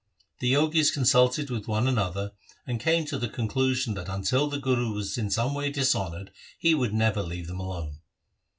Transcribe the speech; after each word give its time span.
The 0.39 0.51
Jogis 0.53 0.89
consulted 0.89 1.51
with 1.51 1.67
one 1.67 1.85
another, 1.87 2.31
and 2.65 2.79
came 2.79 3.05
to 3.05 3.19
the 3.19 3.29
conclusion 3.29 3.93
that 3.93 4.09
until 4.09 4.47
the 4.49 4.57
Guru 4.57 4.93
was 4.93 5.15
in 5.15 5.29
some 5.29 5.53
way 5.53 5.69
dishonoured, 5.69 6.31
he 6.57 6.73
would 6.73 6.91
never 6.95 7.21
leave 7.21 7.45
them 7.45 7.59
alone. 7.59 7.99